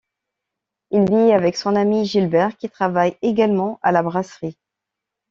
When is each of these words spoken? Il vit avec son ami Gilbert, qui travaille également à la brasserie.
Il 0.89 1.05
vit 1.07 1.31
avec 1.31 1.55
son 1.55 1.75
ami 1.75 2.05
Gilbert, 2.07 2.57
qui 2.57 2.71
travaille 2.71 3.15
également 3.21 3.79
à 3.83 3.91
la 3.91 4.01
brasserie. 4.01 4.57